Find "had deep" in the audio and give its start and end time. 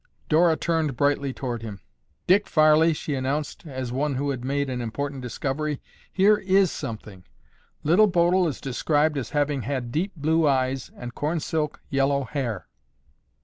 9.61-10.13